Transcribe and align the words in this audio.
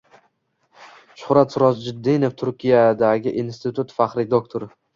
Shuhrat 1.23 1.53
Sirojiddinov 1.57 2.35
Turkiyadagi 2.45 3.37
institut 3.45 3.97
faxriy 4.03 4.31
doktori 4.37 4.73